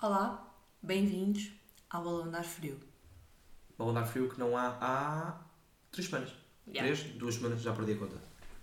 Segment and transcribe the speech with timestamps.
[0.00, 0.50] Olá,
[0.82, 1.50] bem-vindos
[1.90, 2.80] ao Balão de Ar Frio.
[3.76, 5.42] Balão de ar frio que não há há
[5.90, 6.32] três semanas.
[6.66, 6.96] Yeah.
[6.96, 8.16] Três, duas semanas, já perdi a conta.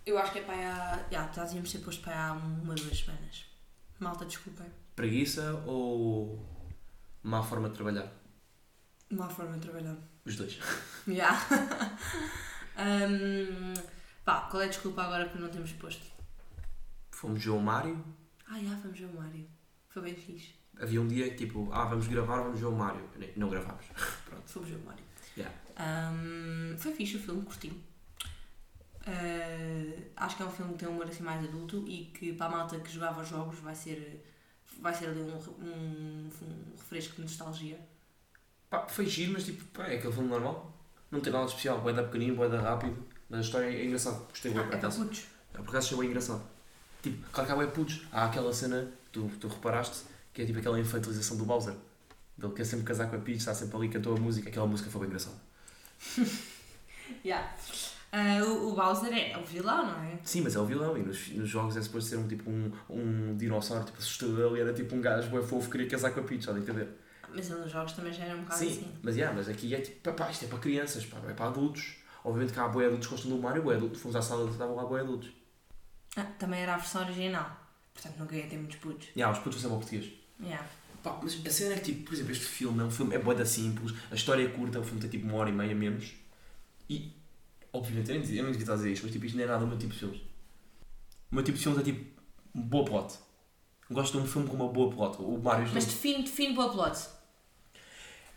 [0.03, 1.11] Eu acho que é para há.
[1.11, 3.45] Já, já tínhamos ser posto para há uma, duas semanas.
[3.99, 4.65] Malta, desculpem.
[4.95, 6.43] Preguiça ou
[7.21, 8.11] má forma de trabalhar?
[9.11, 9.95] Má forma de trabalhar.
[10.25, 10.57] Os dois.
[11.07, 11.39] Já.
[12.79, 13.73] Hum,
[14.23, 16.05] pá, qual é a desculpa agora que não temos posto?
[17.11, 18.01] Fomos ver o Mário.
[18.47, 19.45] Ah, já, vamos ver o Mário.
[19.89, 20.53] Foi bem fixe.
[20.79, 23.01] Havia um dia que tipo, ah, vamos gravar, vamos ver o Mário.
[23.35, 23.85] Não gravámos.
[24.25, 24.49] Pronto.
[24.49, 25.03] Fomos ver o Mário.
[25.35, 25.55] Yeah.
[25.77, 27.67] Hum, foi fixe o filme, curti.
[29.07, 32.33] Uh, acho que é um filme que tem um humor assim mais adulto e que
[32.33, 34.23] para a malta que jogava jogos vai ser,
[34.79, 37.79] vai ser ali um, um, um refresco de nostalgia.
[38.69, 40.78] Pá, foi giro, mas tipo, pá, é aquele filme normal.
[41.11, 41.81] Não tem nada de especial.
[41.81, 42.97] Boeda pequenino, boeda rápido.
[43.29, 44.17] Mas a história é engraçada.
[44.29, 45.25] Gostei bem, Ah, por é para putos.
[45.53, 46.41] Por acaso achei bem engraçado.
[47.01, 48.07] Tipo, claro que há bué putos.
[48.11, 51.73] Há aquela cena, tu, tu reparaste, que é tipo aquela infantilização do Bowser.
[52.41, 54.49] Ele quer sempre casar com a Peach, está sempre ali, cantou a música.
[54.49, 55.35] Aquela música foi bem engraçada.
[57.25, 57.55] Yeah.
[58.13, 60.19] Uh, o, o Bowser é o vilão, não é?
[60.23, 62.71] Sim, mas é o vilão e nos, nos jogos é suposto ser um tipo um,
[62.89, 66.19] um dinossauro tipo assustador e era tipo um gajo bué fofo que queria casar com
[66.19, 66.87] a Peach, estás a entender?
[67.33, 68.99] Mas ele nos jogos também já era um bocado Sim, assim.
[69.01, 71.95] mas, yeah, mas aqui é tipo, pá, isto é para crianças, pá, é para adultos.
[72.23, 74.51] Obviamente que há boé adultos que gostam do Mario, boé adultos, fomos à sala e
[74.51, 75.31] estavam lá boé adultos.
[76.15, 77.57] Ah, também era a versão original.
[77.93, 79.07] Portanto, nunca ia ter muitos putos.
[79.15, 80.11] Yeah, os putos são português.
[80.41, 80.65] Yeah.
[81.03, 83.19] Pá, mas a cena é que, tipo, por exemplo, este filme é um filme, é
[83.19, 86.13] boeda simples, a história é curta, o filme tem tipo uma hora e meia menos.
[86.89, 87.13] E,
[87.71, 89.63] obviamente, eu não, eu devia estar a dizer isto, mas tipo, isto não é nada
[89.63, 90.21] o meu tipo de filmes.
[91.31, 92.21] O meu tipo de filmes é tipo,
[92.53, 93.17] boa plot.
[93.91, 95.21] Gosto de um filme com uma boa plot.
[95.21, 96.99] O Mario Mas define, define boa plot.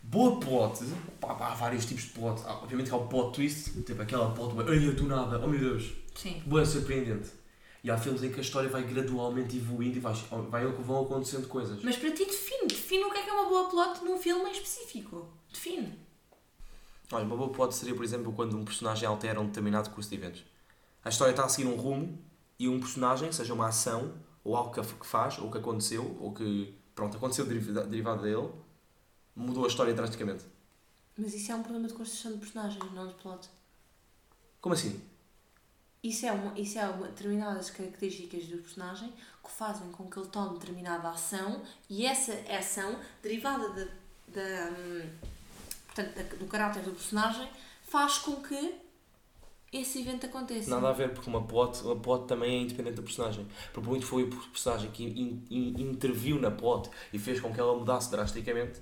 [0.03, 0.83] Boa plot,
[1.19, 2.41] pá, pá, há vários tipos de plot.
[2.45, 5.59] Há, obviamente que há o plot twist, tipo aquela plot, ai, do nada, oh meu
[5.59, 6.41] Deus, Sim.
[6.45, 7.29] boa surpreendente.
[7.83, 10.13] E há filmes em que a história vai gradualmente evoluindo e vai,
[10.49, 11.83] vai, vão acontecendo coisas.
[11.83, 12.67] Mas para ti, define.
[12.67, 15.27] Define o que é que é uma boa plot num filme em específico.
[15.51, 15.99] Define.
[17.11, 20.15] Olha, uma boa plot seria, por exemplo, quando um personagem altera um determinado curso de
[20.15, 20.45] eventos.
[21.03, 22.17] A história está a seguir um rumo
[22.57, 24.13] e um personagem, seja uma ação,
[24.43, 28.49] ou algo que faz, ou que aconteceu, ou que, pronto, aconteceu deriva- derivado dele,
[29.35, 30.43] mudou a história drasticamente.
[31.17, 33.47] Mas isso é um problema de construção de personagens, não de plot.
[34.59, 35.01] Como assim?
[36.01, 39.13] Isso é, uma, isso é uma, determinadas características do personagem
[39.43, 43.85] que fazem com que ele tome determinada ação e essa ação, derivada da,
[44.27, 45.09] da, hum,
[45.85, 47.49] portanto, do caráter do personagem,
[47.83, 48.75] faz com que
[49.71, 50.69] esse evento aconteça.
[50.69, 53.47] Nada a ver, porque uma plot, uma plot também é independente da personagem.
[53.73, 57.59] Por muito foi o personagem que in- in- interviu na plot e fez com que
[57.59, 58.79] ela mudasse drasticamente,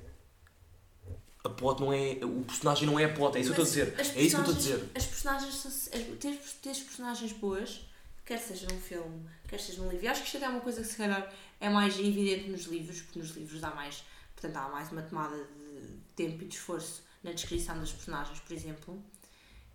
[1.43, 2.17] a plot não é.
[2.23, 3.99] O personagem não é a plot, é isso que eu estou a dizer.
[3.99, 4.91] É isso que eu estou a dizer.
[4.95, 7.81] As personagens, são- as- ter personagens boas,
[8.25, 10.81] quer seja num filme, quer seja num livro, e acho que isto é uma coisa
[10.81, 14.03] que se calhar é mais evidente nos livros, porque nos livros há mais,
[14.35, 18.53] portanto, há mais uma tomada de tempo e de esforço na descrição dos personagens, por
[18.53, 19.03] exemplo.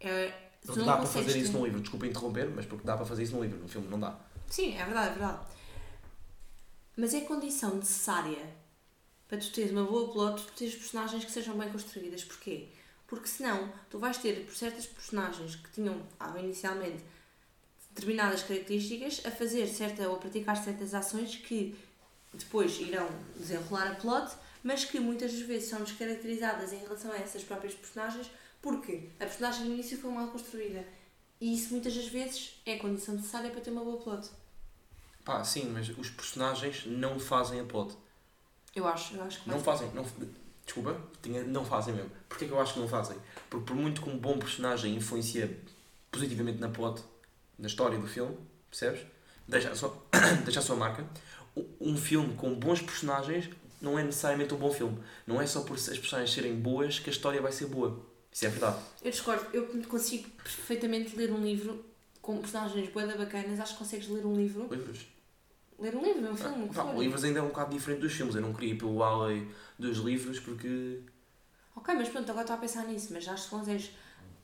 [0.00, 0.32] É,
[0.65, 3.22] Porque não dá para fazer isso num livro, desculpa interromper, mas porque dá para fazer
[3.25, 4.19] isso num livro, no filme não dá.
[4.49, 5.47] Sim, é verdade, é verdade.
[6.97, 8.38] Mas é condição necessária
[9.28, 12.25] para tu teres uma boa plot, tu teres personagens que sejam bem construídas.
[12.25, 12.69] Porquê?
[13.06, 17.03] Porque senão tu vais ter por certas personagens que tinham ah, inicialmente
[17.91, 21.76] determinadas características a fazer certa ou a praticar certas ações que
[22.32, 24.32] depois irão desenrolar a plot,
[24.62, 29.25] mas que muitas das vezes são descaracterizadas em relação a essas próprias personagens porque a
[29.25, 30.84] personagem no início foi mal construída.
[31.41, 34.28] E isso muitas das vezes é a condição necessária para ter uma boa plot.
[35.25, 37.97] Pá, sim, mas os personagens não fazem a plot.
[38.76, 40.04] Eu acho, eu acho que Não fazem, não,
[40.64, 42.10] desculpa, tinha, não fazem mesmo.
[42.28, 43.16] Porquê que eu acho que não fazem?
[43.48, 45.59] Porque por muito que um bom personagem influencia
[46.12, 47.03] positivamente na plot,
[47.59, 48.37] na história do filme,
[48.70, 49.00] percebes?
[49.48, 49.97] Deixa a sua,
[50.44, 51.04] deixa a sua marca.
[51.81, 53.48] Um- filme com bons personagens
[53.81, 54.98] não é necessariamente um bom filme.
[55.26, 58.04] Não é só por as personagens serem boas que a história vai ser boa.
[58.31, 58.78] Isso é verdade.
[59.03, 61.82] Eu discordo, eu consigo perfeitamente ler um livro
[62.20, 64.69] com personagens boeda bacanas, acho que consegues ler um livro.
[64.70, 65.06] Livros.
[65.78, 66.99] Ler um livro, um filme, o que Pá, for.
[66.99, 68.34] livros ainda é um bocado diferente dos filmes.
[68.34, 69.46] Eu não queria ir pelo alley
[69.78, 71.00] dos livros porque.
[71.75, 73.90] Ok, mas pronto, agora estou a pensar nisso, mas acho que consegues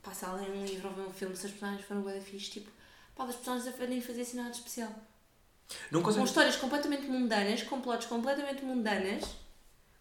[0.03, 2.51] passar a ler um livro ou ver um filme se as personagens forem boeda fixe,
[2.51, 2.71] tipo,
[3.15, 4.93] pá, as personagens a nem fazer assim nada especial.
[5.91, 9.25] Não Com histórias completamente mundanas, com plots completamente mundanas,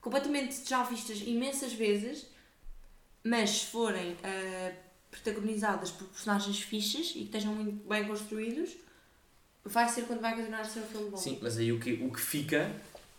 [0.02, 2.28] completamente já vistas imensas vezes,
[3.24, 4.74] mas se forem ah,
[5.10, 8.76] protagonizadas por personagens fixes e que estejam muito bem construídos,
[9.66, 11.18] vai ser quando vai continuar a ser um filme bom.
[11.18, 12.72] Sim, mas aí o que, o que fica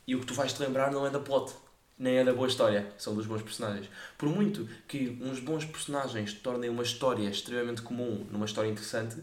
[0.06, 1.53] e o que tu vais te lembrar não é da plot.
[1.99, 3.89] nem é da boa história, são dos bons personagens.
[4.19, 9.17] Por muito que uns bons personagens tornem uma história extremamente comum numa história interessante,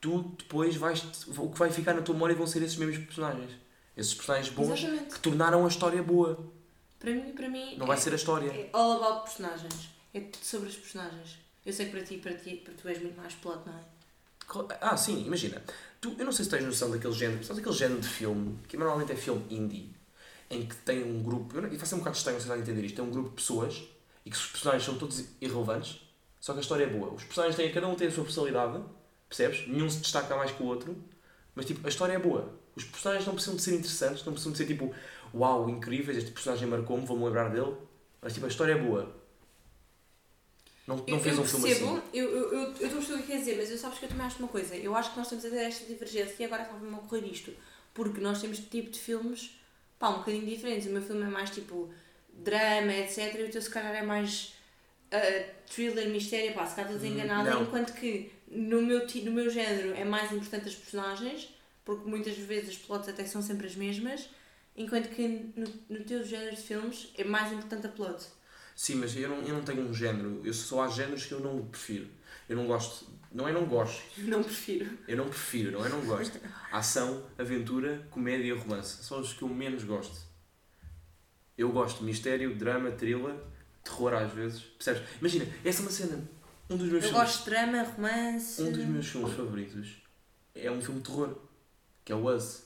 [0.00, 1.02] tu depois vais.
[1.36, 3.52] O que vai ficar na tua memória vão ser esses mesmos personagens.
[3.96, 5.14] Esses personagens bons Exatamente.
[5.14, 6.44] que tornaram a história boa.
[6.98, 8.50] Para mim, para mim Não vai é, ser a história.
[8.50, 9.88] é all about personagens.
[10.12, 11.38] É sobre os personagens.
[11.64, 13.82] Eu sei que para ti, para ti, para tu és muito mais plot, não é?
[14.80, 15.62] Ah, sim, imagina.
[16.00, 18.76] Tu, eu não sei se tens noção daquele género, sabes aquele género de filme, que
[18.76, 19.94] normalmente é filme indie,
[20.50, 23.10] em que tem um grupo, e faz um bocado estranho você entender isto, tem um
[23.10, 23.82] grupo de pessoas
[24.24, 26.00] e que os personagens são todos irrelevantes,
[26.40, 27.12] só que a história é boa.
[27.14, 28.82] Os personagens têm, cada um tem a sua personalidade,
[29.28, 29.66] percebes?
[29.66, 30.94] Nenhum se destaca mais que o outro,
[31.54, 32.52] mas tipo, a história é boa.
[32.76, 34.94] Os personagens não precisam de ser interessantes, não precisam de ser tipo,
[35.34, 37.76] uau, incríveis, este personagem marcou-me, vou-me lembrar dele,
[38.20, 39.23] mas tipo, a história é boa.
[40.86, 42.02] Não, não Eu, fez um filme percebo, assim.
[42.12, 44.08] eu, eu, eu, estou a perceber o que quer dizer, mas eu sabes que eu
[44.08, 44.76] também acho uma coisa.
[44.76, 47.52] Eu acho que nós temos a ter esta divergência e agora estava-me a ocorrer isto.
[47.94, 49.58] Porque nós temos tipo de filmes
[49.98, 50.86] pá, um bocadinho diferentes.
[50.86, 51.90] O meu filme é mais tipo
[52.32, 53.34] drama, etc.
[53.38, 54.54] E o teu se calhar é mais
[55.12, 57.54] ah, thriller, mistério, pá, se calhar estás Hum, enganada.
[57.60, 61.48] Enquanto que no meu, no meu género é mais importante as personagens,
[61.84, 64.28] porque muitas vezes as plots até são sempre as mesmas.
[64.76, 65.26] Enquanto que
[65.56, 68.24] no, no teu género de filmes é mais importante a plot.
[68.74, 70.40] Sim, mas eu não, eu não tenho um género.
[70.44, 72.08] Eu só há géneros que eu não prefiro.
[72.48, 73.06] Eu não gosto.
[73.32, 74.00] Não é não gosto.
[74.22, 74.86] Não prefiro.
[75.08, 76.38] Eu não prefiro, não é não gosto.
[76.70, 79.02] Ação, aventura, comédia e romance.
[79.02, 80.16] São os que eu menos gosto.
[81.58, 83.34] Eu gosto de mistério, drama, thriller,
[83.82, 84.60] terror às vezes.
[84.60, 85.02] Percebes?
[85.20, 86.30] Imagina, essa é uma cena.
[86.70, 87.26] Um dos meus Eu filmes.
[87.26, 88.62] gosto de drama, romance.
[88.62, 89.88] Um dos meus filmes favoritos
[90.54, 91.36] é um filme de terror.
[92.04, 92.64] Que é o Us.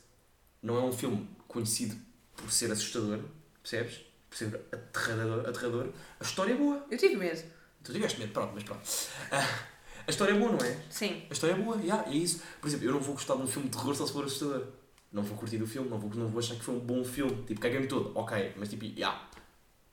[0.63, 1.97] Não é um filme conhecido
[2.37, 3.21] por ser assustador.
[3.63, 4.01] Percebes?
[4.29, 5.49] Por ser aterrador.
[5.49, 5.93] aterrador.
[6.21, 6.87] A história é boa.
[6.91, 7.43] Eu tive medo.
[7.83, 8.83] Tu tiveste medo, pronto, mas pronto.
[9.31, 9.67] Ah,
[10.07, 10.79] a história é boa, não é?
[10.91, 11.27] Sim.
[11.29, 12.43] A história é boa, yeah, é isso.
[12.61, 14.67] Por exemplo, eu não vou gostar de um filme de terror só se for assustador.
[15.13, 17.45] Não vou curtir o filme, não vou, não vou achar que foi um bom filme.
[17.45, 19.29] Tipo, caguei-me todo, ok, mas tipo, yeah.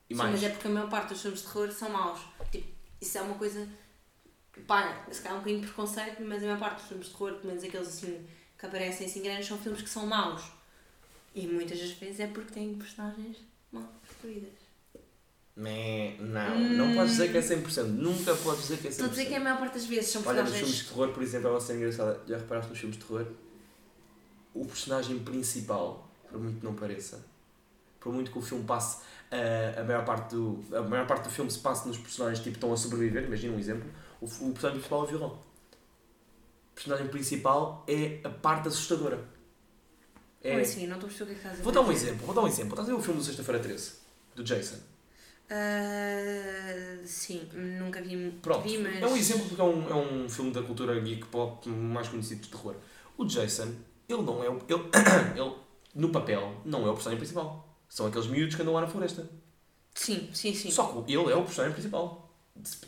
[0.08, 0.32] E Sim, mais.
[0.32, 2.20] mas é porque a maior parte dos filmes de terror são maus.
[2.50, 2.68] Tipo,
[3.00, 3.68] isso é uma coisa.
[4.66, 7.32] Pá, se calhar um bocadinho de preconceito, mas a maior parte dos filmes de terror,
[7.34, 8.26] pelo menos aqueles assim
[8.58, 10.42] que aparecem assim grandes, são filmes que são maus.
[11.34, 13.36] E muitas das vezes é porque têm personagens
[13.70, 13.84] mal
[14.16, 14.66] construídas.
[15.54, 17.84] Mé, não, não podes dizer que é 100%.
[17.84, 18.92] Nunca podes dizer que é 100%.
[18.92, 20.58] Estou a dizer que é a maior parte das vezes são Olha, nos personagens.
[20.58, 22.20] filmes de terror, por exemplo, é uma cena engraçada.
[22.26, 23.26] Já reparaste nos filmes de terror?
[24.54, 27.24] O personagem principal, por muito que não pareça,
[28.00, 31.30] por muito que o filme passe, ah, a, maior parte do, a maior parte do
[31.30, 33.90] filme se passe nos personagens tipo estão a sobreviver, imagina um exemplo,
[34.20, 35.28] o, o personagem principal é o vilão.
[36.72, 39.26] O personagem principal é a parte assustadora.
[40.42, 40.50] É...
[40.50, 40.86] Como assim?
[40.86, 42.34] Não estou a perceber o que é que estás a Vou dar um exemplo, vou
[42.34, 42.70] dar um exemplo.
[42.70, 43.92] Estás a ver o filme do Sexta-feira 13,
[44.36, 44.76] do Jason?
[45.50, 49.00] Ah, sim, nunca vi, Pronto, vi mas.
[49.00, 52.42] é um exemplo porque é um, é um filme da cultura geek pop mais conhecido
[52.42, 52.74] de terror.
[53.16, 53.72] O Jason,
[54.08, 54.60] ele não é o.
[54.68, 54.82] Ele,
[55.34, 55.52] ele,
[55.94, 57.76] no papel, não é o personagem principal.
[57.88, 59.28] São aqueles miúdos que andam lá na floresta.
[59.94, 60.70] Sim, sim, sim.
[60.70, 62.30] Só que ele é o personagem principal.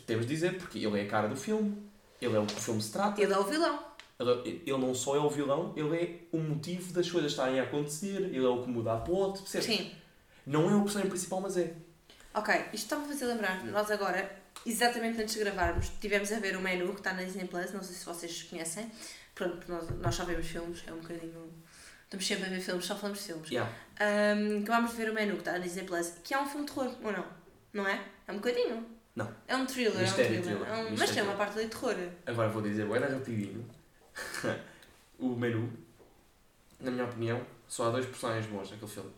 [0.05, 1.77] Temos de dizer, porque ele é a cara do filme,
[2.21, 3.21] ele é o que o filme se trata.
[3.21, 3.79] Ele é o vilão.
[4.19, 7.63] Ele, ele não só é o vilão, ele é o motivo das coisas estarem a
[7.63, 9.65] acontecer, ele é o que muda a plot, percebes?
[9.65, 9.91] Sim.
[10.49, 11.71] Não é o personagem principal, mas é.
[12.33, 13.63] Ok, isto está-me a fazer lembrar.
[13.65, 14.35] Nós agora,
[14.65, 17.71] exatamente antes de gravarmos, tivemos a ver o menu que está na Disney Plus.
[17.71, 18.91] Não sei se vocês conhecem.
[19.35, 21.53] Pronto, nós, nós só vemos filmes, é um bocadinho.
[22.03, 23.51] Estamos sempre a ver filmes, só falamos de filmes.
[23.51, 23.71] Yeah.
[24.01, 26.65] Um, acabámos de ver o menu que está na Disney Plus, que é um filme
[26.65, 27.25] de terror, ou não?
[27.71, 28.03] Não é?
[28.27, 28.83] É um bocadinho.
[29.15, 29.31] Não.
[29.47, 30.57] É um thriller, Mistério, é um thriller.
[30.61, 30.67] thriller.
[30.67, 31.13] É um- mas Mistério.
[31.13, 31.95] tem uma parte ali de terror.
[32.25, 33.69] Agora vou dizer, era rapidinho.
[35.19, 35.71] o menu,
[36.79, 39.11] na minha opinião, só há dois personagens bons naquele filme.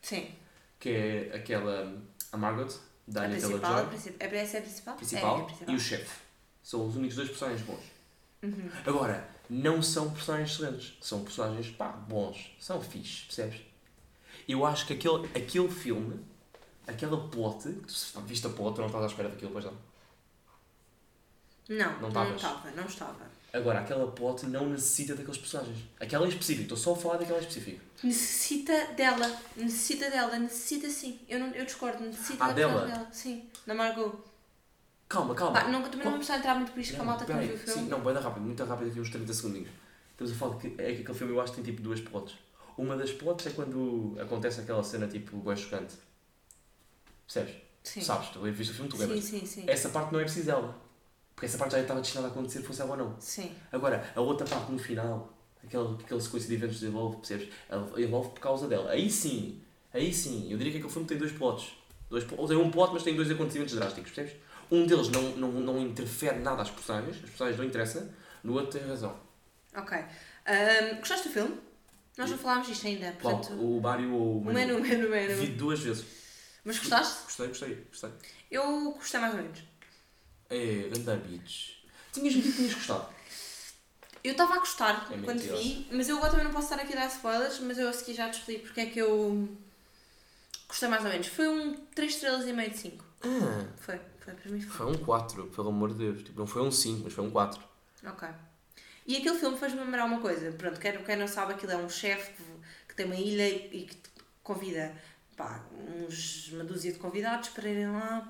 [0.00, 0.32] Sim.
[0.78, 2.00] Que é aquela,
[2.32, 2.68] a Margot,
[3.06, 4.14] da A Anya principal, a Taylor-Joy.
[4.20, 4.94] É essa é a principal?
[4.96, 5.74] principal, É, a principal.
[5.74, 6.16] e o chefe.
[6.62, 7.84] São os únicos dois personagens bons.
[8.42, 8.68] Uhum.
[8.84, 10.96] Agora, não são personagens excelentes.
[11.00, 12.52] São personagens, pá, bons.
[12.58, 13.60] São fixes, percebes?
[14.48, 16.20] Eu acho que aquele, aquele filme,
[16.86, 19.74] aquela plot, que tu viste a plot, não estás à espera daquilo, pois não.
[21.68, 23.36] Não, Não não estava, não estava.
[23.52, 25.78] Agora, aquela plot não necessita daqueles personagens.
[25.98, 27.80] Aquela em específico, estou só a falar daquela em específico.
[28.04, 31.18] Necessita dela, necessita dela, necessita sim.
[31.28, 32.86] Eu, não, eu discordo, necessita Ah, da dela?
[32.86, 33.08] dela.
[33.10, 34.12] Sim, da Margot.
[35.08, 35.52] Calma, calma.
[35.60, 37.54] Pá, nunca, também não vamos entrar muito por isto, que a malta que não viu
[37.54, 37.72] o filme.
[37.80, 39.68] Sim, não, vai dar rápido, muito rápido aqui uns 30 segundinhos.
[40.10, 42.34] Estamos a falar que é que aquele filme eu acho que tem tipo duas plots.
[42.76, 45.94] Uma das plots é quando acontece aquela cena tipo bué chocante.
[47.26, 47.54] Percebes?
[47.82, 48.00] Sim.
[48.02, 49.24] Sabes, tu viste o filme, tu sim, lembras?
[49.24, 49.64] sim, sim.
[49.66, 50.85] Essa parte não é preciso dela.
[51.36, 53.20] Porque essa parte já estava destinada a acontecer, fosse ela ou não.
[53.20, 53.54] Sim.
[53.70, 57.48] Agora, a outra parte no final, aquela, aquela sequência de eventos de evolve, percebes?
[57.68, 58.90] Ela evolve por causa dela.
[58.90, 59.60] Aí sim,
[59.92, 61.72] aí sim, eu diria que aquele filme tem dois plots.
[62.08, 64.40] Dois, ou tem um plot, mas tem dois acontecimentos drásticos, percebes?
[64.70, 68.08] Um deles não, não, não interfere nada às personagens, as personagens não interessam,
[68.42, 69.14] no outro tem razão.
[69.76, 69.96] Ok.
[70.46, 71.60] Ahm, gostaste do filme?
[72.16, 73.52] Nós não falámos disto ainda, portanto...
[73.52, 75.56] O Mário ou o O menu, o menu, Vi menu.
[75.58, 76.06] duas vezes.
[76.64, 77.24] Mas gostaste?
[77.24, 78.10] Gostei, gostei, gostei.
[78.50, 79.60] Eu gostei mais ou menos.
[80.50, 81.76] É, ganda bitch.
[82.12, 83.14] Tinhas dito que tinhas gostado.
[84.24, 85.62] Eu estava a gostar É quando mentirosa.
[85.62, 87.92] vi, mas eu agora também não posso estar aqui a dar spoilers, mas eu a
[87.92, 89.48] seguir já te explico porque é que eu
[90.68, 91.26] gostei mais ou menos.
[91.28, 93.04] Foi um 3 estrelas e meio de 5.
[93.22, 94.86] Ah, Foi, foi para mim foi.
[94.86, 96.22] foi um 4, pelo amor de Deus.
[96.24, 97.62] Tipo, não foi um 5, mas foi um 4.
[98.04, 98.28] Ok.
[99.06, 100.50] E aquele filme fez-me lembrar uma coisa.
[100.52, 102.42] Pronto, quem, quem não sabe, aquilo é um chefe que,
[102.88, 103.96] que tem uma ilha e, e que
[104.42, 104.92] convida
[105.36, 105.64] pá,
[106.08, 108.28] uns, uma dúzia de convidados para irem lá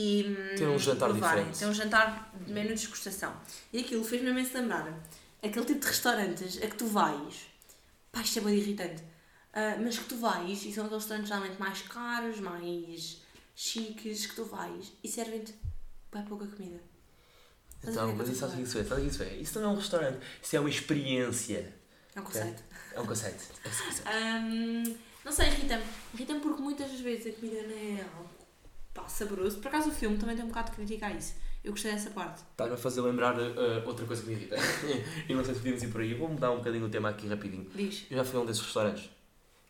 [0.00, 1.44] e hum, Tem um jantar provarem.
[1.44, 1.58] diferente.
[1.58, 3.38] Tem um jantar de menu de.
[3.72, 4.98] E aquilo fez-me imenso lembrar
[5.42, 7.46] aquele tipo de restaurantes a que tu vais.
[8.10, 9.02] Pá, isto é bem irritante.
[9.52, 13.20] Ah, mas que tu vais e são aqueles restaurantes geralmente mais caros, mais
[13.54, 15.54] chiques, que tu vais e servem-te
[16.10, 16.80] bem pouca comida.
[17.82, 18.84] Então, mas isso isso é?
[18.84, 19.34] Sabe isso é?
[19.34, 20.18] Isso não é um restaurante.
[20.42, 21.74] Isso é uma experiência.
[22.14, 22.62] É um conceito.
[22.94, 23.44] É um conceito.
[23.64, 24.02] É um conceito.
[24.10, 25.84] Hum, não sei, irrita-me.
[26.14, 28.39] Irrita-me porque muitas das vezes a comida não é algo
[28.94, 29.58] pá, saboroso.
[29.58, 31.34] Por acaso o filme também tem um bocado de crítica a isso.
[31.62, 32.42] Eu gostei dessa parte.
[32.50, 34.56] Estás-me a fazer lembrar uh, outra coisa que me irrita.
[35.28, 36.14] e não sei se podemos ir por aí.
[36.14, 37.66] Vou mudar um bocadinho o tema aqui rapidinho.
[37.74, 38.06] Diz.
[38.10, 39.10] Eu já fui a um desses restaurantes.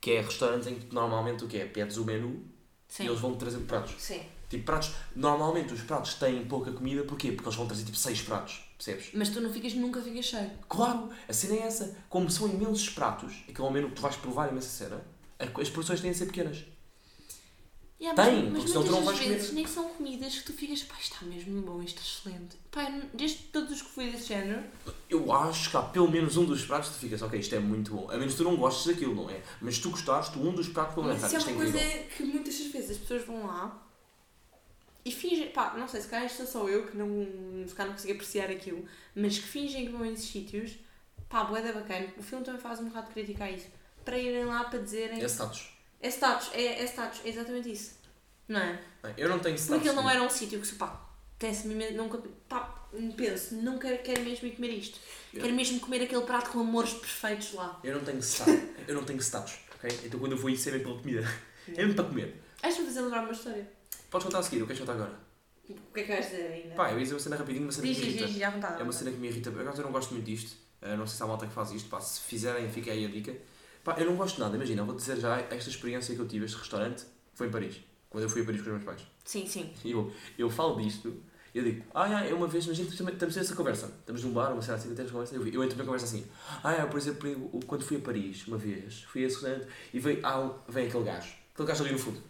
[0.00, 1.66] Que é restaurantes em que normalmente o que é?
[1.66, 2.44] Pedes o menu
[2.86, 3.04] Sim.
[3.04, 3.94] e eles vão-te trazendo pratos.
[3.98, 4.22] Sim.
[4.48, 4.92] Tipo, pratos.
[5.14, 7.32] Normalmente os pratos têm pouca comida, porquê?
[7.32, 9.10] Porque eles vão trazer tipo 6 pratos, percebes?
[9.12, 10.50] Mas tu não ficas, nunca ficas cheio.
[10.68, 11.96] Claro, a cena é essa.
[12.08, 15.00] Como são imensos pratos, aquele é o menu que tu vais provar imensa cena,
[15.38, 16.64] as porções têm de ser pequenas.
[18.00, 19.60] Yeah, Tem, mas, porque senão tu muitas não vais vezes comer.
[19.62, 22.56] nem são comidas que tu ficas, pá, está mesmo bom, isto é excelente.
[22.70, 24.64] Pá, desde todos os que fui desse género,
[25.10, 27.58] Eu acho que há pelo menos um dos pratos que tu ficas, ok, isto é
[27.58, 28.10] muito bom.
[28.10, 29.42] A menos que tu não gostes daquilo, não é?
[29.60, 31.78] Mas tu gostares, tu um dos pratos pelo menos, Mas isso é é uma coisa
[31.78, 32.06] incrível.
[32.16, 33.86] que muitas das vezes as pessoas vão lá
[35.04, 37.08] e fingem, pá, não sei, se calhar isto sou eu que não,
[37.66, 38.82] se calhar não consigo apreciar aquilo,
[39.14, 40.72] mas que fingem que vão a esses sítios,
[41.28, 42.06] pá, boeda bacana.
[42.16, 43.66] O filme também faz um bocado de crítica a isso.
[44.06, 45.20] Para irem lá para dizerem.
[45.20, 45.68] É status.
[46.00, 47.98] É status, é, é status, é exatamente isso.
[48.48, 48.80] Não é?
[49.16, 49.76] Eu não tenho status.
[49.82, 51.08] Porque ele não era um sítio que se pá,
[51.64, 54.98] imen- nunca, pá, penso, não quero, quero mesmo ir comer isto.
[55.32, 57.78] Eu- Quero mesmo comer aquele prato com amores perfeitos lá.
[57.84, 58.54] Eu não tenho status.
[58.88, 60.00] eu não tenho status, ok?
[60.04, 61.42] Então quando eu vou isso é mesmo pela comida.
[61.68, 62.42] É mesmo para comer.
[62.62, 63.70] Vais-me fazer lembrar uma história.
[64.10, 65.30] Podes contar a seguir, o que és contar agora?
[65.68, 66.74] O que é que vais dizer ainda?
[66.74, 68.32] Pá, eu ia dizer uma cena rapidinho, uma cena diz, que me diz, irrita.
[68.34, 68.80] diz, à vontade.
[68.80, 69.50] É uma cena que me irrita.
[69.52, 70.56] Por acaso eu não gosto muito disto.
[70.82, 71.88] Uh, não sei se há malta que faz isto.
[71.88, 73.32] Pá, se fizerem, fica aí a dica.
[73.84, 74.56] Pá, eu não gosto de nada.
[74.56, 77.76] Imagina, vou dizer já esta experiência que eu tive, este restaurante, foi em Paris.
[78.08, 79.06] Quando eu fui a Paris com os meus pais.
[79.24, 79.72] Sim, sim.
[79.84, 81.22] E eu, eu falo disto,
[81.54, 83.86] eu digo, ah, é, uma vez, imagina que estamos nessa conversa.
[83.86, 85.34] Estamos num bar, uma cena assim, temos conversa.
[85.34, 86.24] Eu, eu entro na conversa assim,
[86.62, 89.98] ah, é, por exemplo, quando fui a Paris, uma vez, fui a esse restaurante e
[89.98, 91.32] veio, ah, vem aquele gajo.
[91.52, 92.22] Aquele gajo ali no fundo.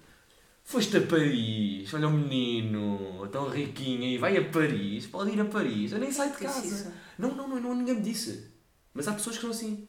[0.65, 5.45] Foste a Paris, olha o menino, tão riquinho aí, vai a Paris, pode ir a
[5.45, 6.95] Paris, eu nem saio de casa.
[7.19, 8.49] não, não, não, ninguém me disse.
[8.95, 9.87] Mas há pessoas que são assim.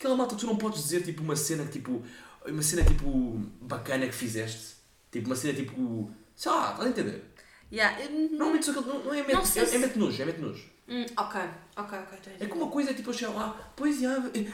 [0.00, 2.02] Aquela malta, tu não podes dizer tipo uma cena que tipo.
[2.46, 4.76] Uma cena tipo bacana que fizeste.
[5.12, 6.10] Tipo uma cena tipo.
[6.34, 7.22] Sei lá, estás a entender?
[7.70, 7.98] Yeah,
[8.32, 10.24] Normalmente só que não, não é Não mete, sei é, se- é mete nojo, é
[10.24, 10.64] mete nojo.
[10.88, 11.40] Hum, ok,
[11.76, 12.32] ok, ok.
[12.40, 14.08] É que uma coisa é tipo eu chegar lá, pois é,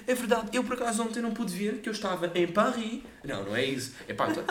[0.06, 3.02] é verdade, eu por acaso ontem não pude ver que eu estava em Paris.
[3.24, 3.94] Não, não é isso.
[4.08, 4.44] É pá, eu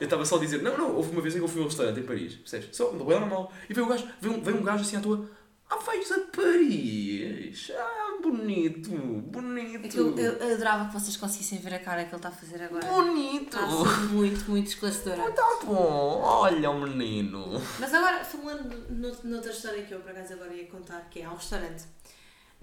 [0.00, 1.64] eu estava só a dizer, não, não, houve uma vez em que eu fui a
[1.64, 2.76] um restaurante em Paris, percebes?
[2.76, 3.50] Só, não é normal.
[3.70, 5.30] E veio um gajo, veio um, veio um gajo assim à tua,
[5.70, 9.96] ah, vais a Paris, ah, bonito, bonito.
[9.96, 12.86] Eu, eu adorava que vocês conseguissem ver a cara que ele está a fazer agora.
[12.86, 13.56] Bonito.
[13.56, 13.66] Está
[14.10, 15.30] muito, muito esclarecedora.
[15.32, 17.60] Tá bom, olha o menino.
[17.78, 21.28] Mas agora, falando no- noutra história que eu por acaso agora ia contar, que é
[21.28, 21.84] um restaurante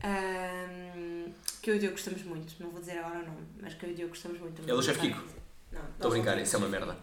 [0.04, 3.74] ahm, que eu e o Diogo gostamos muito, não vou dizer agora o nome, mas
[3.76, 4.60] que eu e o Diogo gostamos muito.
[4.62, 5.42] É o do vou Chef estar Kiko?
[5.72, 6.98] Não, Estou a brincar, isso é uma merda.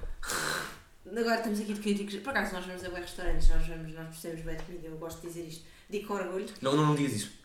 [1.11, 2.17] Agora estamos aqui de críticos.
[2.17, 4.97] Por acaso nós vamos a bons restaurantes, nós vamos, nós percebemos bem de comida, eu
[4.99, 5.65] gosto de dizer isto.
[5.89, 6.47] Digo com orgulho.
[6.61, 7.38] Não, não, não digas isso.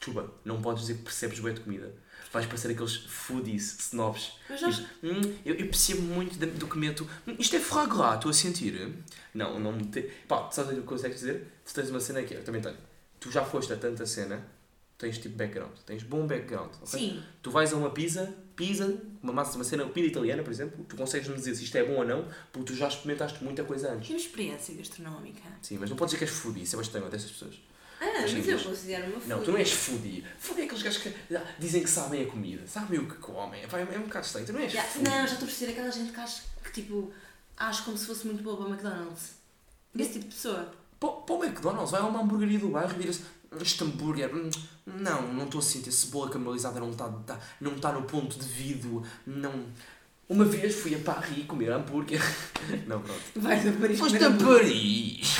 [0.00, 1.94] Desculpa, não podes dizer que percebes bem de comida.
[2.32, 4.32] Vais parecer aqueles foodies, snobs.
[4.48, 7.06] Mas nós, Tipo, hum, eu, eu percebo muito do, do que meto.
[7.26, 8.94] Hum, isto é foie gras, estou a sentir.
[9.34, 10.02] Não, não me te...
[10.26, 11.46] Pá, sabes o que consegues dizer?
[11.66, 12.76] Tu tens uma cena aqui, eu também tenho.
[13.18, 14.42] Tu já foste a tanta cena,
[14.96, 15.72] tens tipo background.
[15.84, 16.70] Tens bom background.
[16.80, 16.86] ok?
[16.86, 20.82] sim, Tu vais a uma pizza, pizza, uma massa, uma cena, comida italiana, por exemplo,
[20.88, 23.64] tu consegues me dizer se isto é bom ou não, porque tu já experimentaste muita
[23.64, 24.06] coisa antes.
[24.06, 25.42] temos experiência gastronómica.
[25.60, 27.56] Sim, mas não podes dizer que és foodie, isso é bastante dessas pessoas.
[28.00, 29.44] Ah, mas eu mas- considero uma Não, foodie.
[29.44, 30.24] tu não és foodie.
[30.38, 33.66] Foodie é aqueles gajos que ah, dizem que sabem a comida, sabem o que comem.
[33.68, 35.08] Pá, É um bocado estranho, tu não és Já- foodie.
[35.10, 37.12] Não, já estou a perceber aquela gente que acha que tipo,
[37.56, 39.32] acha como se fosse muito boa para o McDonald's.
[39.98, 40.72] Esse tipo de pessoa.
[40.98, 43.22] Para o McDonald's, vai a uma hamburgueria do bairro e vira-se
[43.60, 44.48] este hambúrguer, hum,
[44.86, 48.38] não, não estou a sentir, a cebola caramelizada não está tá, não tá no ponto
[48.38, 49.66] devido, não...
[50.28, 52.20] Uma vez fui a Paris comer hambúrguer.
[52.86, 53.20] Não, pronto.
[53.34, 54.30] Vais a Paris Foste a.
[54.30, 55.36] Paris!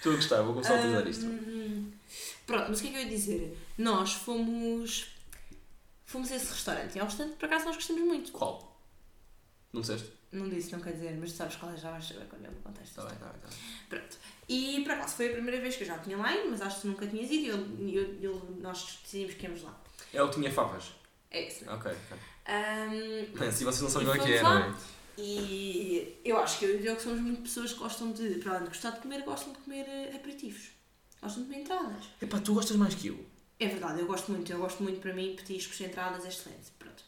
[0.00, 1.26] Estou a gostar, vou começar a utilizar isto.
[1.26, 1.92] Hum,
[2.46, 3.58] Pronto, mas o que é que eu ia dizer?
[3.76, 5.08] Nós fomos.
[6.06, 6.96] Fomos a esse restaurante.
[6.96, 8.32] E é um restaurante que por acaso nós gostamos muito.
[8.32, 8.80] Qual?
[9.72, 10.10] Não disseste?
[10.32, 12.50] Não disse, não quer dizer, mas tu sabes qual é, já vais saber quando eu
[12.52, 12.90] me contaste.
[12.90, 13.58] Está bem, está bem, está bem.
[13.88, 14.16] Pronto.
[14.48, 16.82] E por acaso foi a primeira vez que eu já tinha lá mas acho que
[16.82, 19.78] tu nunca tinhas ido e eu, eu, eu- nós decidimos que íamos lá.
[20.14, 20.92] É o que tinha favas.
[21.30, 21.72] É isso, é?
[21.72, 22.18] Ok, ok.
[22.46, 24.74] Ahm, Bem, assim vocês não sabem qual é que é, fomos não é?
[25.20, 28.52] E eu acho que eu e o Diogo somos muito pessoas que gostam de, para
[28.52, 30.70] além de gostar de comer, gostam de comer eh, aperitivos.
[31.22, 32.04] Gostam de comer entradas.
[32.20, 33.26] Epá, tu gostas mais que eu.
[33.58, 36.70] É verdade, eu gosto muito, eu gosto muito para mim, petiscos, entradas, é excelente.
[36.78, 37.04] Pronto.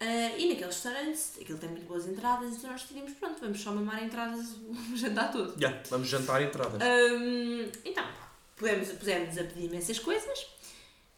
[0.00, 3.72] Ah, e naquele restaurante, aquele tem muito boas entradas, então nós decidimos, pronto, vamos só
[3.72, 4.56] mamar entradas
[4.92, 5.60] o jantar todo.
[5.60, 6.80] Já, vamos jantar entradas.
[6.82, 8.30] Hum, então, pá,
[8.98, 10.46] pusemos, a pedir imensas coisas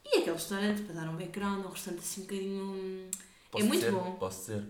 [0.04, 3.10] e aquele restaurante, para dar um background, um restaurante assim um bocadinho.
[3.50, 3.92] Posso é muito dizer?
[3.92, 4.12] bom.
[4.12, 4.64] Posso dizer?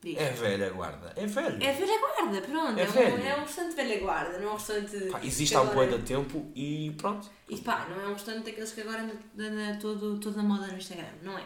[0.00, 0.20] Diga.
[0.22, 1.12] É velha guarda.
[1.16, 1.62] É velho.
[1.62, 2.78] É velha guarda, pronto.
[2.78, 3.22] É É, um, velho.
[3.26, 4.96] é um restaurante velha guarda, não é um restaurante.
[5.10, 7.28] Pá, existe há um agora- boi de tempo e pronto.
[7.48, 9.02] E pá, não é um restaurante daqueles que agora
[9.36, 11.44] anda, todo, toda moda no Instagram, não é?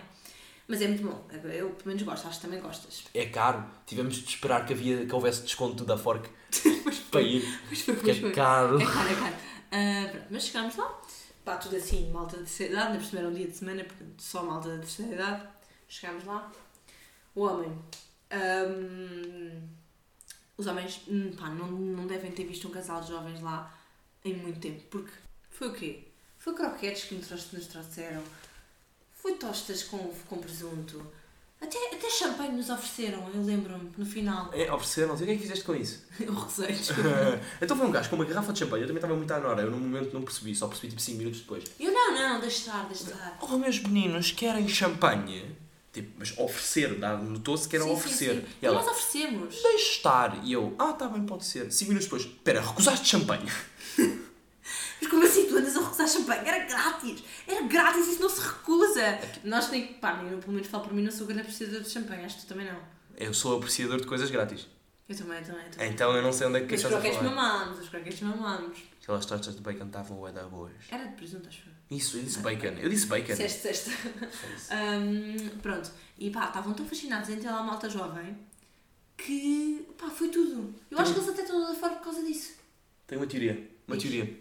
[0.69, 3.05] Mas é muito bom, eu pelo menos gosto, acho que também gostas.
[3.15, 3.65] É caro.
[3.87, 6.29] Tivemos de esperar que, havia, que houvesse desconto da Fork
[7.11, 7.43] para ir.
[7.69, 8.31] Pois foi, pois foi.
[8.31, 8.81] é caro.
[8.81, 9.35] É caro, é caro.
[9.73, 11.01] Ah, pronto, mas chegámos lá,
[11.45, 14.43] pá, tudo assim, malta da terceira idade, na primeira um dia de semana, portanto, só
[14.45, 15.49] malta da terceira idade.
[15.89, 16.53] Chegámos lá,
[17.35, 17.73] o homem.
[18.33, 19.61] Ahm,
[20.57, 23.73] os homens, hum, pá, não, não devem ter visto um casal de jovens lá
[24.25, 25.13] em muito tempo, porque
[25.51, 26.05] foi o quê?
[26.39, 28.23] Foi croquetes que nos trouxe- nos trouxeram,
[29.15, 29.99] foi tostas com,
[30.29, 31.05] com presunto,
[31.61, 34.51] até, até champanhe nos ofereceram, eu lembro-me, no final.
[34.53, 35.21] É, ofereceram-te.
[35.21, 36.05] E o que é que fizeste com isso?
[36.19, 36.75] Eu recei,
[37.63, 38.83] então foi um gajo com uma garrafa de champanhe.
[38.83, 39.63] Eu também estava muito à nora.
[39.63, 40.57] Eu no momento não percebi.
[40.57, 41.63] Só percebi tipo 5 minutos depois.
[41.79, 43.39] Eu não, não, deixa estar, deixa estar.
[43.41, 45.57] Oh, meus meninos, querem champanhe?
[45.93, 46.99] Tipo, mas oferecer.
[46.99, 48.35] Notou-se que era Sim, oferecer.
[48.37, 48.47] Sim, sim.
[48.63, 49.63] E ela, Nós oferecemos.
[49.63, 50.41] deixe estar.
[50.45, 51.71] E eu, ah, tá bem, pode ser.
[51.71, 53.47] 5 minutos depois, espera, recusaste champanhe?
[55.01, 56.49] Mas como assim tu andas a recusar champanhe?
[56.49, 57.23] Era grátis.
[57.47, 59.19] Era grátis, isso não se recusa.
[59.45, 59.95] Nós nem.
[59.95, 62.43] Pá, eu pelo menos falo por mim, não sou grande apreciador de champanhe, acho que
[62.43, 62.79] tu também não.
[63.17, 64.69] Eu sou apreciador de coisas grátis.
[65.09, 65.65] Eu também, eu também.
[65.65, 65.91] Eu também.
[65.91, 67.35] Então eu não sei onde é que os estás a croquetes falar.
[67.35, 68.79] mamámos, os croquetes mamámos.
[69.03, 70.73] Aquelas tostas de bacon estavam bué da boas.
[70.91, 71.73] Era de presunto, acho eu.
[71.97, 72.79] Isso, eu disse bacon.
[72.81, 73.35] Eu disse bacon.
[73.35, 73.91] Disseste, disseste.
[74.73, 75.91] Hum, pronto.
[76.19, 78.37] E pá, estavam tão fascinados em ter lá a malta jovem
[79.17, 79.87] que.
[79.99, 80.75] pá, foi tudo.
[80.91, 82.53] Eu acho que eles até estão a fora por causa disso.
[83.07, 83.71] Tenho uma teoria.
[83.87, 84.11] Uma Diz.
[84.11, 84.39] teoria.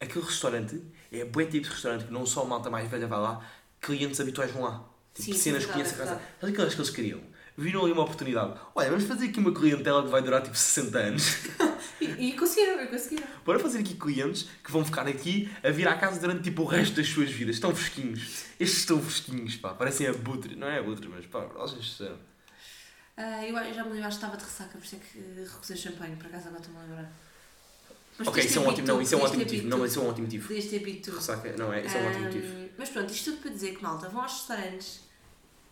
[0.00, 3.20] Aquele restaurante é bué tipo de restaurante que não só a malta mais velha vai
[3.20, 3.44] lá,
[3.80, 4.84] clientes habituais vão lá.
[5.14, 6.20] Tipo, Sim, cenas é que conhecem a é casa.
[6.40, 7.20] Sabe aquelas que eles queriam?
[7.56, 8.58] Viram ali uma oportunidade.
[8.74, 11.24] Olha, vamos fazer aqui uma clientela que vai durar tipo 60 anos.
[12.06, 13.26] E, e conseguiram, e conseguiram.
[13.44, 16.64] Bora fazer aqui clientes que vão ficar aqui a vir à casa durante tipo o
[16.64, 17.56] resto das suas vidas.
[17.56, 18.44] Estão fresquinhos.
[18.58, 19.74] Estes estão fresquinhos, pá.
[19.74, 20.56] Parecem abutre.
[20.56, 22.16] Não é abutre, mas pá, vocês são.
[23.16, 25.18] Ah, eu, eu já me lembro, acho que estava de ressaca, por isso é que
[25.18, 27.12] eh, recusei champanhe, por acaso agora estou-me a lembrar.
[28.18, 29.68] Mas Ok, podias isso é um ótimo, não, isso é um ótimo motivo.
[29.68, 30.48] Não, isso é um ótimo motivo.
[30.48, 31.16] Podias ter bebido tu.
[31.16, 31.84] Ressaca, não é?
[31.86, 32.68] Isso é um ótimo motivo.
[32.76, 35.00] Mas pronto, isto tudo para dizer que, malta, vão aos restaurantes.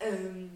[0.01, 0.49] ahm,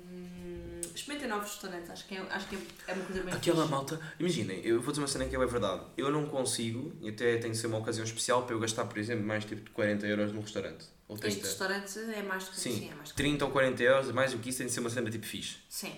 [0.98, 3.72] experimentem novos restaurantes, acho que é, acho que é, é uma coisa bem Aquela fixe.
[3.72, 5.82] malta, imaginem, eu vou dizer uma cena que é verdade.
[5.98, 8.98] Eu não consigo, e até tem de ser uma ocasião especial para eu gastar, por
[8.98, 10.86] exemplo, mais tipo de 40 euros num restaurante.
[11.08, 11.48] Ou Este 30.
[11.48, 14.12] restaurante é mais do que Sim, sim, é mais do que 30 ou 40 euros,
[14.12, 15.58] mais do que isso tem de ser uma cena tipo fixe.
[15.70, 15.96] Sim.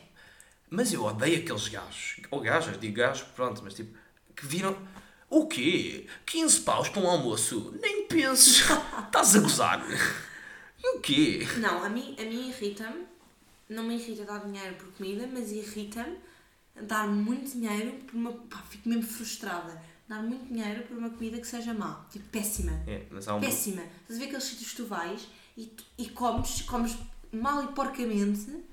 [0.70, 3.98] Mas eu odeio aqueles gajos, ou gajas, digo gajos, pronto, mas tipo,
[4.36, 4.78] que viram.
[5.32, 6.08] O quê?
[6.26, 7.76] 15 paus para um almoço?
[7.82, 8.64] Nem penses.
[9.06, 9.84] Estás a gozar?
[10.82, 11.46] E o quê?
[11.58, 13.06] Não, a mim, a mim irrita-me,
[13.70, 16.18] não me irrita dar dinheiro por comida, mas irrita-me
[16.82, 18.32] dar muito dinheiro por uma.
[18.34, 19.82] pá, fico mesmo frustrada.
[20.08, 22.72] Dar muito dinheiro por uma comida que seja má, tipo péssima.
[22.88, 23.40] É, mas há um.
[23.40, 23.84] Péssima.
[24.02, 26.98] Estás a ver aqueles sítios que tu vais e, e comes, comes
[27.32, 28.64] mal e porcamente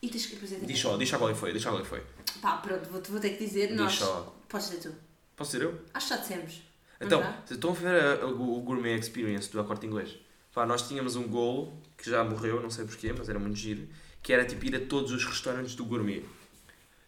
[0.00, 0.36] e tens que.
[0.36, 2.02] Pois é, Diz só, diz só qual é foi, diz só qual é foi.
[2.40, 3.68] Pá, pronto, vou, vou ter que dizer.
[3.68, 3.92] Diz nós.
[3.94, 4.34] só.
[4.48, 4.94] Podes dizer tu.
[5.36, 5.80] Posso dizer eu?
[5.92, 6.62] Acho que já dissemos.
[6.98, 10.16] Então, vocês estão a ver a- a- o Gourmet Experience do Acorte Inglês?
[10.54, 13.86] Pá, nós tínhamos um golo, que já morreu, não sei porquê, mas era muito giro,
[14.22, 16.22] que era tipo ir a todos os restaurantes do Gourmet.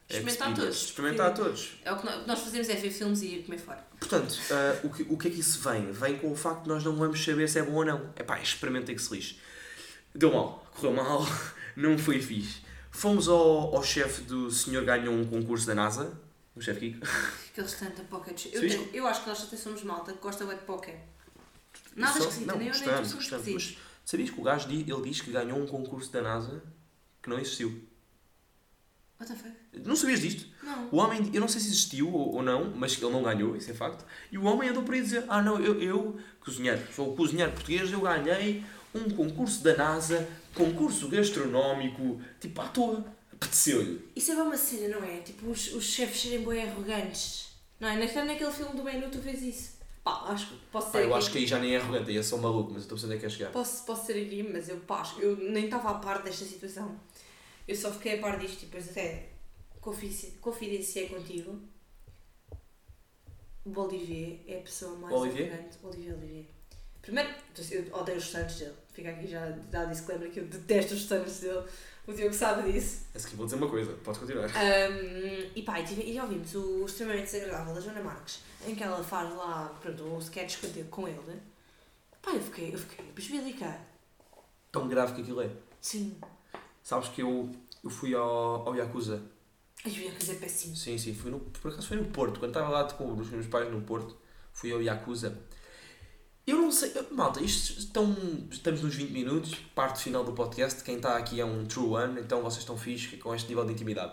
[0.08, 0.60] Experimentar Experience.
[0.60, 0.82] todos.
[0.88, 1.72] Experimentar todos.
[1.84, 3.86] É o que nós, fazemos é ver filmes e ir comer fora.
[3.98, 5.90] Portanto, ah, o, que, o que é que isso vem?
[5.90, 8.12] Vem com o facto de nós não vamos saber se é bom ou não.
[8.16, 9.36] É pá, experimentem que se lixe.
[10.14, 11.26] Deu mal, correu mal,
[11.76, 12.60] não foi fixe.
[12.90, 16.12] Fomos ao, ao chefe do senhor ganhou um concurso da NASA,
[16.54, 17.06] o chefe Kiko.
[17.52, 18.46] Aquele restaurante da Pocket.
[18.52, 20.96] Eu, tenho- eu acho que nós até somos malta que gosta de poker.
[21.96, 23.82] Nada esquisito, nem eu nem tu gostamos, somos gostamos, esquisitos.
[24.04, 26.62] Sabias que o gajo ele diz que ganhou um concurso da NASA
[27.22, 27.68] que não existiu?
[29.20, 29.54] What the fuck?
[29.86, 30.46] Não sabias disto?
[30.62, 30.88] Não.
[30.90, 33.70] O homem, eu não sei se existiu ou, ou não, mas ele não ganhou, isso
[33.70, 34.04] é facto.
[34.30, 37.92] E o homem andou por aí dizer: Ah, não, eu, eu cozinheiro, sou cozinheiro português,
[37.92, 43.04] eu ganhei um concurso da NASA, concurso gastronómico, tipo à toa.
[43.32, 44.08] Apeteceu-lhe.
[44.14, 45.18] Isso é uma cena, não é?
[45.18, 47.48] Tipo, os, os chefes serem bem arrogantes.
[47.80, 47.96] Não é?
[47.96, 49.72] Naquele, naquele filme do menu tu vês isso.
[50.04, 51.18] Pá, acho que posso ser Pá, eu aqui.
[51.18, 53.00] acho que aí já nem é arrogante, aí é só maluco, mas eu estou a
[53.00, 53.50] perceber que é chegar.
[53.50, 56.94] Posso, posso ser aqui, mas eu, pá, eu nem estava a par desta situação.
[57.66, 59.28] Eu só fiquei a par disto e depois até
[59.80, 61.60] confidenciei contigo,
[63.64, 65.52] o Olivier é a pessoa mais Olivier?
[65.52, 65.78] arrogante.
[65.82, 66.44] Olivier, Olivier.
[67.00, 67.30] Primeiro,
[67.70, 68.74] eu odeio os santos dele.
[68.92, 71.64] Fica aqui já dá disclaimer que eu detesto os santos dele.
[72.06, 73.06] O Diogo sabe disso.
[73.14, 74.48] É que vou dizer uma coisa, pode continuar.
[74.48, 78.82] Um, e pá, e, tive- e ouvimos o extremamente desagradável da Joana Marques, em que
[78.82, 81.40] ela faz lá, pronto, um sketch com- com ele.
[82.20, 83.80] Pá, eu fiquei, eu fiquei bisbilica.
[84.72, 85.50] Tão grave que aquilo é.
[85.80, 86.16] Sim.
[86.82, 87.50] Sabes que eu,
[87.82, 89.22] eu fui ao, ao Yakuza.
[89.84, 90.76] Ai, eu ia fazer péssimo.
[90.76, 92.38] Sim, sim, fui no, por acaso foi no Porto.
[92.38, 94.16] Quando estava lá com os meus pais no Porto,
[94.52, 95.38] fui ao Yakuza.
[96.44, 98.16] Eu não sei, malta, isto estão,
[98.50, 100.82] estamos nos 20 minutos, parte final do podcast.
[100.82, 103.72] Quem está aqui é um true one, então vocês estão fixe com este nível de
[103.72, 104.12] intimidade.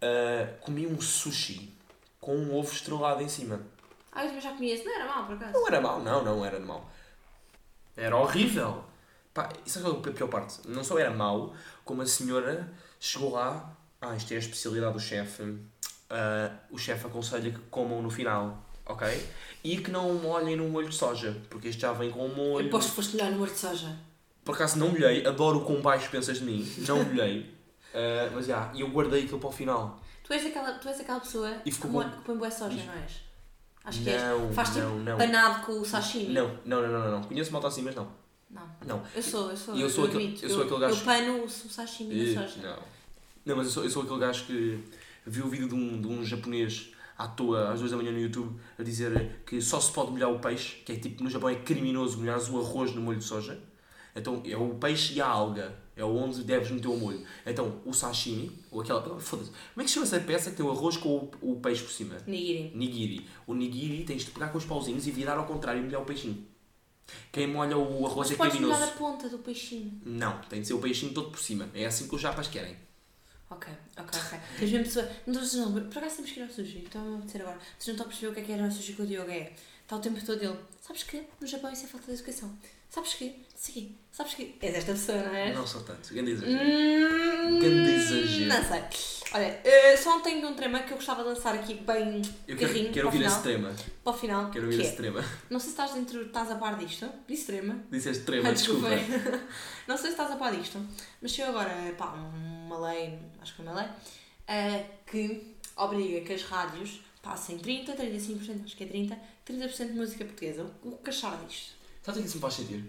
[0.00, 1.74] Ah, comi um sushi
[2.20, 3.60] com um ovo estrelado em cima.
[4.12, 5.52] Ah, também já comi esse, não era mal por acaso.
[5.52, 6.90] Não era mau, não, não era mau.
[7.96, 8.84] Era horrível.
[9.40, 10.58] Pá, isso é a pior parte.
[10.68, 13.74] Não só era mau, como a senhora chegou lá.
[13.98, 15.56] Ah, isto é a especialidade do chefe.
[16.10, 19.08] Ah, o chefe aconselha que comam no final, ok?
[19.64, 22.68] E que não molhem no molho de soja, porque este já vem com um molho.
[22.68, 23.96] Eu que foste no molho de soja.
[24.44, 27.58] Por acaso não molhei, adoro o quão baixo pensas de mim, não molhei.
[27.92, 30.00] Ah, mas já, e eu guardei aquilo para o final.
[30.22, 32.08] Tu és aquela, tu és aquela pessoa E que, bom.
[32.08, 33.20] que põe boa soja, não és?
[33.84, 34.54] Acho que não, és.
[34.54, 35.18] Faz tipo não, não.
[35.18, 36.32] panado com o sashimi.
[36.32, 37.22] Não, não, não, não, não.
[37.24, 38.19] Conheço malta assim, mas não.
[38.50, 38.68] Não.
[38.86, 39.02] Não.
[39.14, 39.76] Eu sou, eu sou.
[39.76, 40.44] E eu sou aquele- admito.
[40.44, 42.62] eu sou aquele gajo- Eu pano o sashimi Eh, da soja.
[42.68, 42.82] Não.
[43.46, 44.78] Não, mas eu sou, eu sou aquele gajo que
[45.26, 48.18] viu o vídeo de um, de um japonês à toa às duas da manhã no
[48.20, 51.48] YouTube a dizer que só se pode molhar o peixe, que é tipo no Japão
[51.48, 53.58] é criminoso molhares o arroz no molho de soja.
[54.16, 57.24] Então é o peixe e a alga, é onde deves meter o molho.
[57.46, 59.00] Então o sashimi, ou aquela.
[59.20, 59.50] Foda-se.
[59.50, 61.82] Como é que se chama essa peça que tem o arroz com o, o peixe
[61.84, 62.16] por cima?
[62.26, 62.72] Nigiri.
[62.74, 63.26] Nigiri.
[63.46, 66.04] O nigiri tens de pegar com os pauzinhos e virar ao contrário e molhar o
[66.04, 66.44] peixinho.
[67.32, 68.80] Quem molha o arroz Mas é podes criminoso.
[68.80, 70.00] molhar a ponta do peixinho.
[70.04, 71.68] Não, tem de ser o peixinho todo por cima.
[71.74, 72.76] É assim que os japas querem.
[73.48, 74.38] Ok, ok, ok.
[74.58, 75.10] Tens mesmo pessoa.
[75.26, 76.84] Não, não, não, por acaso temos que ir ao sushi.
[76.86, 77.58] Então a dizer agora.
[77.78, 79.30] Vocês não estão a perceber o que é que era o sushi com o Diogo
[79.30, 79.52] é.
[79.82, 80.56] Está o tempo todo dele.
[80.80, 82.56] Sabes que no Japão isso é falta de educação.
[82.90, 83.46] Sabes que?
[83.54, 83.96] Segui.
[84.10, 84.56] Sabes que?
[84.60, 85.52] És esta pessoa, não é?
[85.54, 86.12] Não sou tanto.
[86.12, 86.60] Grande exagero.
[86.60, 88.48] Hum, Grande exagero.
[88.48, 88.82] Não sei.
[89.32, 92.68] Olha, eh, só tenho um trema que eu gostava de lançar aqui bem Eu quero,
[92.72, 93.72] carrinho quero ouvir esse trema.
[94.02, 94.50] para o final.
[94.50, 95.24] Quero ouvir esse é, trema.
[95.48, 97.08] não sei se estás dentro, estás a par disto.
[97.28, 97.78] Disse trema.
[97.92, 98.88] Disseste trema, Ah, desculpa.
[99.86, 100.84] não sei se estás a par disto,
[101.22, 103.88] mas saiu agora pá, uma lei, acho que é uma lei,
[104.48, 109.92] eh, que obriga que as rádios passem 30, 35%, acho que é 30, 30% de
[109.92, 110.66] música portuguesa.
[110.82, 111.78] O que achar disto?
[112.02, 112.84] Sabe o que isso me faz sentir?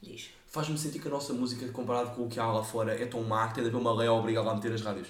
[0.00, 0.30] Diz.
[0.46, 3.22] Faz-me sentir que a nossa música, comparado com o que há lá fora, é tão
[3.22, 5.08] má que tem de haver uma lei a obrigar lá a meter as rádios.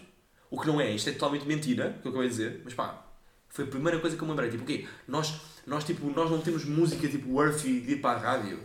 [0.51, 2.75] O que não é, isto é totalmente mentira, o que eu acabei de dizer, mas
[2.75, 3.07] pá,
[3.49, 4.51] foi a primeira coisa que eu me lembrei.
[4.51, 4.87] Tipo, o quê?
[5.09, 8.61] Nós, nós, tipo, nós não temos música tipo worthy de ir para a rádio.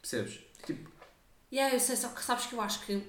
[0.00, 0.38] Percebes?
[0.64, 0.90] Tipo,
[1.50, 3.02] E aí, eu sei, só que sabes que eu acho que.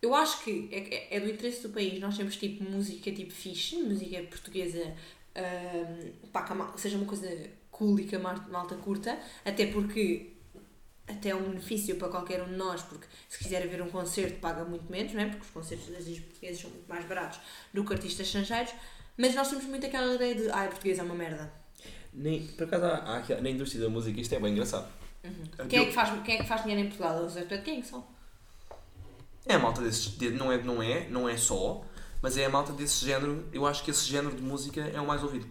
[0.00, 3.32] Eu acho que é, é- é do interesse do país nós temos tipo música tipo
[3.32, 4.94] fixe, música portuguesa,
[5.36, 7.28] hum, pá, que a mal- seja uma coisa
[7.82, 10.32] cool que a mar- malta curta, até porque
[11.08, 14.38] até é um benefício para qualquer um de nós, porque se quiser ver um concerto
[14.40, 15.26] paga muito menos, não é?
[15.26, 17.40] Porque os concertos das ilhas portuguesas são muito mais baratos
[17.74, 18.72] do que artistas estrangeiros,
[19.16, 21.52] mas nós temos muito aquela ideia de ai, português é uma merda.
[22.12, 24.86] nem, por acaso há, há na indústria da música isto é bem engraçado.
[25.68, 27.24] Quem é, que faz, quem é que faz dinheiro em Portugal?
[27.24, 28.06] Os Red King só.
[29.46, 31.84] É a malta desse de- não é, não é, não é só,
[32.20, 33.48] mas é a malta desse género.
[33.52, 35.46] Eu acho que esse género de música é o mais ouvido.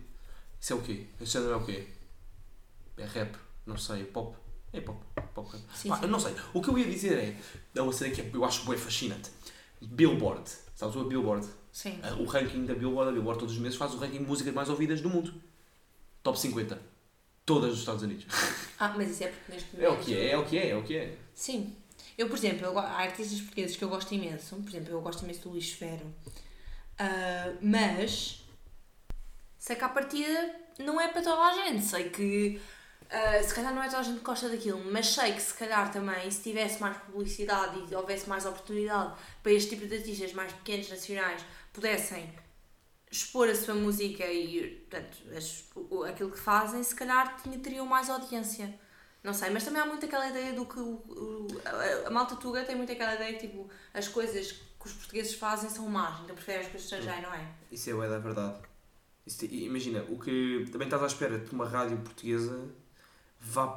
[0.60, 1.08] Isso é o quê?
[1.22, 1.88] Esse género é o quê?
[2.98, 3.36] É rap?
[3.66, 4.36] Não sei, pop?
[4.74, 5.00] É pop.
[5.34, 5.62] pop rap.
[5.76, 6.04] Sim, Pá, sim.
[6.04, 6.36] Eu não sei.
[6.54, 7.36] O que eu ia dizer é,
[7.76, 9.30] é uma cena que eu acho bem fascinante.
[9.82, 10.50] Billboard.
[10.76, 11.48] Sabes o Billboard?
[11.72, 12.00] Sim.
[12.04, 14.54] Ah, O ranking da Billboard, a Billboard todos os meses faz o ranking de músicas
[14.54, 15.34] mais ouvidas do mundo.
[16.24, 16.80] Top 50.
[17.46, 18.26] Todas dos Estados Unidos.
[18.80, 20.70] Ah, mas isso é porque neste É o momento- que é, é o que é,
[20.70, 21.18] é o que é.
[21.34, 21.76] Sim.
[22.18, 24.56] Eu, por exemplo, eu, há artistas portugueses que eu gosto imenso.
[24.58, 26.06] Por exemplo, eu gosto imenso do Luís Fero.
[27.00, 28.44] Ah, mas
[29.58, 31.84] sei que à partida não é para toda a gente.
[31.84, 32.62] Sei que
[33.10, 35.54] ah, se calhar não é toda a gente que gosta daquilo, mas sei que se
[35.54, 40.34] calhar também, se tivesse mais publicidade e houvesse mais oportunidade para este tipo de artistas
[40.34, 42.34] mais pequenos, nacionais, pudessem
[43.12, 48.10] expor a sua música e portanto, as- o- aquilo que fazem, se calhar teriam mais
[48.10, 48.74] audiência.
[49.24, 52.36] Não sei, mas também há muito aquela ideia do que o, o- a, a malta
[52.38, 56.22] tuga tem muito aquela ideia que tipo, as coisas que os portugueses fazem são más,
[56.24, 57.48] então preferem as coisas estrangeiras, não é?
[57.72, 58.60] Isso é bué da verdade.
[59.28, 62.68] Isso imagina, o que também estás à espera de uma rádio portuguesa
[63.42, 63.68] vá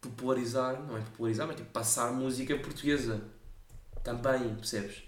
[0.00, 3.20] popularizar, não é popularizar, mas tipo passar música portuguesa.
[4.04, 5.02] Também, percebes?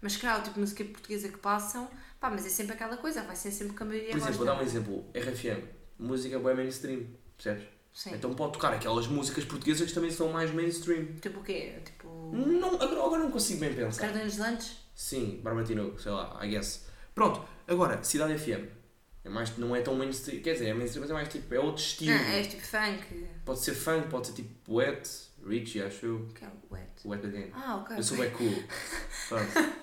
[0.00, 3.50] Mas claro, tipo música portuguesa que passam, pá, mas é sempre aquela coisa, vai ser
[3.50, 5.04] sempre que a maioria Por exemplo, vou dar um exemplo.
[5.12, 5.62] RFM,
[5.98, 7.66] música bué mainstream, percebes?
[7.92, 8.14] Sim.
[8.14, 11.16] Então pode tocar aquelas músicas portuguesas que também são mais mainstream.
[11.20, 11.80] Tipo o quê?
[11.84, 14.12] Tipo Não, agora, agora não consigo bem pensar.
[14.12, 14.76] De Lantes?
[14.94, 16.86] Sim, Barbatino, sei lá, I guess.
[17.14, 18.77] Pronto, agora, Cidade FM.
[19.24, 21.58] É mais, não é tão mainstream, quer dizer, é mainstream, mas é mais tipo, é
[21.60, 22.12] outro estilo.
[22.16, 23.26] Ah, é tipo funk.
[23.44, 25.08] Pode ser funk, pode ser tipo wet,
[25.46, 26.28] Richie, acho eu.
[26.34, 26.88] Que é o wet.
[27.04, 27.50] Wet again.
[27.52, 27.96] Ah, ok.
[27.96, 28.62] Eu sou bem cool.
[29.28, 29.74] Pronto.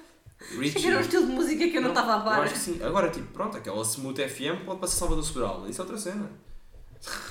[0.60, 0.88] Richie.
[0.88, 2.41] era um estilo de música que eu não estava a Eu par.
[2.43, 2.84] acho que sim.
[2.84, 5.67] Agora, tipo, pronto, aquela Smooth FM pode passar Salvador Sobral.
[5.69, 6.30] Isso é outra cena.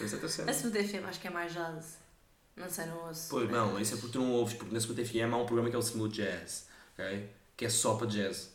[0.00, 0.50] Isso é outra cena.
[0.50, 1.98] A Smooth FM acho que é mais jazz.
[2.56, 3.28] Não sei, não ouço.
[3.30, 5.70] Pois, não, isso é porque tu não ouves, porque na Smooth FM há um programa
[5.70, 7.30] que é o Smooth Jazz, ok?
[7.56, 8.52] Que é só para jazz.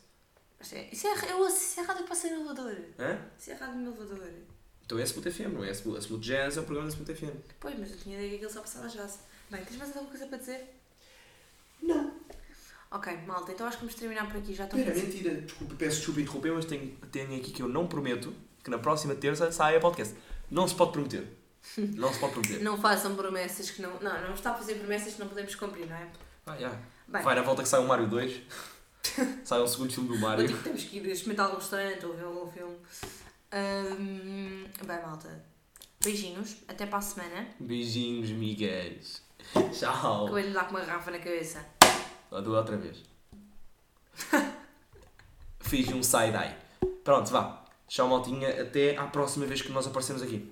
[0.72, 2.73] É- Isso é, eu ouço, isso é rádio que passa no elevador.
[3.00, 3.20] Hã?
[3.38, 4.30] Isso é rádio no elevador.
[4.86, 5.70] Então é a Smooth FM, não é?
[5.70, 7.36] A Smooth, Jazz é o programa da Smooth FM.
[7.60, 9.20] Pois, mas eu tinha ideia que aquilo só passava jazz.
[9.50, 10.76] Bem, tens mais alguma coisa para dizer?
[11.82, 12.14] Não.
[12.92, 14.54] Ok, malta, então acho que vamos terminar por aqui.
[14.54, 15.42] Já estou Espera, mentira.
[15.42, 19.16] Desculpa, peço desculpa interromper, mas tenho, tenho aqui que eu não prometo que na próxima
[19.16, 20.16] terça saia podcast.
[20.52, 21.28] Não se pode prometer.
[21.96, 22.62] Não se pode prometer.
[22.62, 23.98] Não façam promessas que não.
[24.02, 26.10] Não, não está a fazer promessas que não podemos cumprir, não é?
[26.46, 26.70] Ah, já.
[27.08, 28.42] Bem, Vai na volta que sai o Mario 2.
[29.44, 30.48] sai o segundo filme do Mario.
[30.48, 32.78] tipo, temos que ir experimentar algum restaurante ou ver algum filme.
[33.52, 35.44] Ahm, bem, malta.
[36.04, 36.58] Beijinhos.
[36.68, 37.48] Até para a semana.
[37.60, 39.22] Beijinhos, migas.
[39.78, 40.34] Tchau.
[40.34, 41.66] Que lhe dar com uma garrafa na cabeça.
[42.32, 43.04] Lá do outra vez.
[45.60, 46.56] Fiz um side-eye.
[47.04, 47.64] Pronto, vá.
[47.88, 48.62] Tchau, maltinha.
[48.62, 50.52] Até à próxima vez que nós aparecemos aqui.